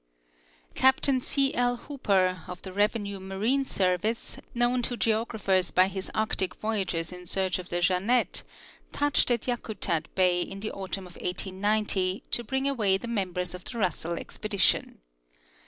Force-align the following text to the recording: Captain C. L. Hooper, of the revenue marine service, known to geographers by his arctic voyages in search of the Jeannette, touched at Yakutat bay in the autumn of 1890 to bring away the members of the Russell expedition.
Captain 0.73 1.21
C. 1.21 1.53
L. 1.53 1.75
Hooper, 1.75 2.41
of 2.47 2.59
the 2.63 2.73
revenue 2.73 3.19
marine 3.19 3.65
service, 3.65 4.37
known 4.55 4.81
to 4.81 4.97
geographers 4.97 5.69
by 5.69 5.87
his 5.87 6.09
arctic 6.15 6.55
voyages 6.55 7.11
in 7.11 7.27
search 7.27 7.59
of 7.59 7.69
the 7.69 7.81
Jeannette, 7.81 8.41
touched 8.91 9.29
at 9.29 9.45
Yakutat 9.47 10.05
bay 10.15 10.41
in 10.41 10.59
the 10.59 10.71
autumn 10.71 11.05
of 11.05 11.17
1890 11.17 12.23
to 12.31 12.43
bring 12.43 12.67
away 12.67 12.97
the 12.97 13.07
members 13.07 13.53
of 13.53 13.63
the 13.63 13.77
Russell 13.77 14.13
expedition. 14.13 15.01